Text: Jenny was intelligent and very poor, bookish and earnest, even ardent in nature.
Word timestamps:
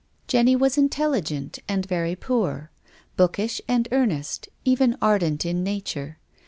Jenny 0.27 0.55
was 0.55 0.79
intelligent 0.79 1.59
and 1.69 1.85
very 1.85 2.15
poor, 2.15 2.71
bookish 3.17 3.61
and 3.67 3.87
earnest, 3.91 4.49
even 4.65 4.97
ardent 4.99 5.45
in 5.45 5.63
nature. 5.63 6.17